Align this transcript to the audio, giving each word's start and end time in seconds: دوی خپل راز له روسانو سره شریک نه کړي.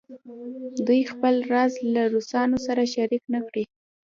دوی 0.85 1.01
خپل 1.11 1.35
راز 1.51 1.73
له 1.93 2.01
روسانو 2.13 2.57
سره 2.67 2.81
شریک 2.93 3.23
نه 3.33 3.39
کړي. 3.47 3.63